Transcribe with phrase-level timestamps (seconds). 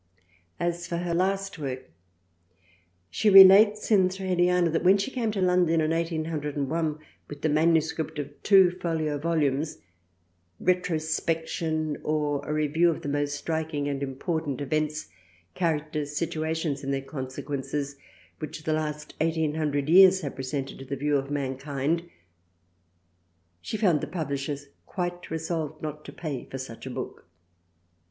[0.29, 1.91] * As for her last work,
[3.11, 6.97] she relates in Thraliana that when she came to London in 1801
[7.29, 7.93] with the MS.
[7.99, 8.11] of
[8.41, 9.77] two folio Volumes"
[10.71, 15.07] Retrospection, or a Review of the most striking and important Events,
[15.53, 17.95] Characters, Situations and their Consequences
[18.39, 22.09] which the last Eighteen Hundred Years have presented to the View of Mankind"
[23.61, 27.25] she found the publishers quite resolved not to pay for such a book.